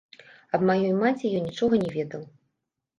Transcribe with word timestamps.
Аб 0.57 0.65
маёй 0.69 0.95
маці 1.05 1.33
ён 1.43 1.47
нічога 1.49 1.75
не 1.87 1.95
ведаў. 1.97 2.29